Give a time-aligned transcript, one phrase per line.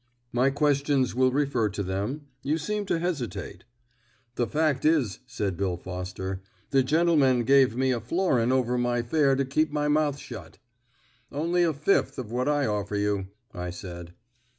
[0.33, 2.25] "My questions will refer to them.
[2.41, 3.65] You seem to hesitate."
[4.33, 9.35] "The fact is," said Bill Foster, "the gentleman gave me a florin over my fare
[9.35, 10.57] to keep my mouth shut."
[11.31, 14.15] "Only a fifth of what I offer you," I said.